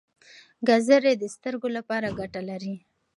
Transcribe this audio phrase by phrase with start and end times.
[0.67, 2.75] ګازرې د سترګو لپاره ګټه لري.